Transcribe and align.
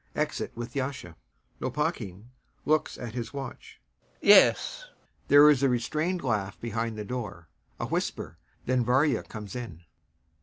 [Exit 0.15 0.51
with 0.55 0.73
YASHA.] 0.75 1.13
LOPAKHIN. 1.59 2.31
[Looks 2.65 2.97
at 2.97 3.13
his 3.13 3.33
watch] 3.35 3.79
Yes.... 4.19 4.85
[There 5.27 5.47
is 5.47 5.61
a 5.61 5.69
restrained 5.69 6.23
laugh 6.23 6.59
behind 6.59 6.97
the 6.97 7.05
door, 7.05 7.49
a 7.79 7.85
whisper, 7.85 8.39
then 8.65 8.83
VARYA 8.83 9.21
comes 9.29 9.55
in. 9.55 9.83